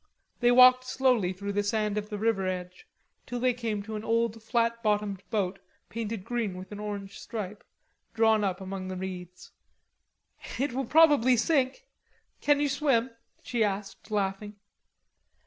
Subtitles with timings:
[0.39, 2.87] They walked slowly through the sand of the river edge,
[3.27, 7.63] till they came to an old flat bottomed boat painted green with an orange stripe,
[8.15, 9.51] drawn up among the reeds.
[10.57, 11.85] "It will probably sink;
[12.41, 13.11] can you swim?"
[13.43, 14.55] she asked, laughing.